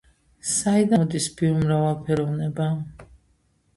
[0.51, 2.71] საიდან მოდის ბიომრავალფეროვნება?